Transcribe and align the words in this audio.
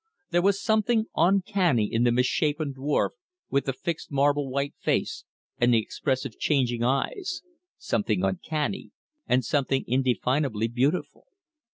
There 0.31 0.41
was 0.41 0.59
something 0.59 1.05
uncanny 1.15 1.85
in 1.85 2.05
the 2.05 2.11
misshapen 2.11 2.73
dwarf 2.73 3.11
with 3.51 3.65
the 3.65 3.73
fixed 3.73 4.11
marble 4.11 4.49
white 4.49 4.73
face 4.79 5.25
and 5.59 5.71
the 5.71 5.77
expressive 5.77 6.39
changing 6.39 6.81
eyes, 6.83 7.43
something 7.77 8.23
uncanny, 8.23 8.89
and 9.27 9.45
something 9.45 9.83
indefinably 9.85 10.67
beautiful. 10.69 11.27